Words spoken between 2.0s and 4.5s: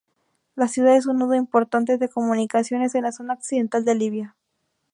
comunicaciones de la zona occidental de Libia.